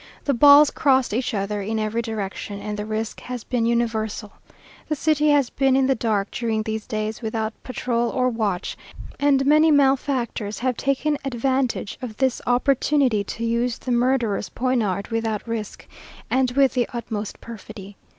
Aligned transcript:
The 0.25 0.33
balls 0.33 0.71
crossed 0.71 1.13
each 1.13 1.31
other 1.35 1.61
in 1.61 1.77
every 1.77 2.01
direction, 2.01 2.59
and 2.59 2.75
the 2.75 2.87
risk 2.87 3.19
has 3.21 3.43
been 3.43 3.67
universal. 3.67 4.31
The 4.89 4.95
city 4.95 5.29
has 5.29 5.51
been 5.51 5.75
in 5.75 5.85
the 5.85 5.93
dark 5.93 6.31
during 6.31 6.63
these 6.63 6.87
days, 6.87 7.21
without 7.21 7.53
patrol 7.61 8.09
or 8.09 8.27
watch; 8.27 8.75
and 9.19 9.45
many 9.45 9.69
malefactors 9.69 10.57
have 10.57 10.75
taken 10.75 11.19
advantage 11.23 11.99
of 12.01 12.17
this 12.17 12.41
opportunity 12.47 13.23
to 13.25 13.45
use 13.45 13.77
the 13.77 13.91
murderous 13.91 14.49
poniard 14.49 15.09
without 15.09 15.47
risk, 15.47 15.87
and 16.31 16.49
with 16.53 16.73
the 16.73 16.89
utmost 16.91 17.39
perfidy. 17.39 17.95